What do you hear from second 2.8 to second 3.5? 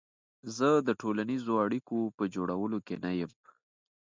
کې نه یم.